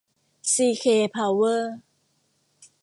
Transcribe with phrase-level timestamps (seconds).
[0.51, 1.73] ซีเค พาวเวอร์